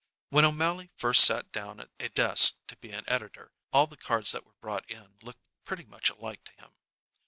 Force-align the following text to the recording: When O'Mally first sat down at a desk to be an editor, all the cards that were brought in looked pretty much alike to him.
When 0.29 0.45
O'Mally 0.45 0.89
first 0.97 1.23
sat 1.23 1.51
down 1.51 1.79
at 1.79 1.91
a 1.99 2.09
desk 2.09 2.55
to 2.69 2.75
be 2.77 2.89
an 2.91 3.03
editor, 3.07 3.51
all 3.71 3.85
the 3.85 3.97
cards 3.97 4.31
that 4.31 4.45
were 4.47 4.55
brought 4.59 4.89
in 4.89 5.13
looked 5.21 5.47
pretty 5.63 5.85
much 5.85 6.09
alike 6.09 6.43
to 6.45 6.51
him. 6.53 6.71